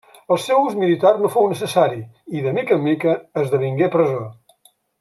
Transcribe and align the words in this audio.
El 0.35 0.37
seu 0.43 0.61
ús 0.69 0.77
militar 0.83 1.11
no 1.25 1.29
fou 1.35 1.49
necessari 1.51 2.01
i, 2.05 2.41
de 2.47 2.55
mica 2.59 2.75
en 2.79 2.83
mica, 2.87 3.15
esdevingué 3.43 3.91
presó. 3.99 4.25